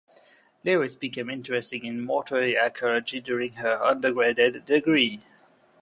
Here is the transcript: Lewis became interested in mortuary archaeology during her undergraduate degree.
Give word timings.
Lewis 0.65 0.95
became 0.95 1.29
interested 1.29 1.83
in 1.83 2.01
mortuary 2.03 2.57
archaeology 2.57 3.21
during 3.21 3.53
her 3.53 3.75
undergraduate 3.85 4.65
degree. 4.65 5.21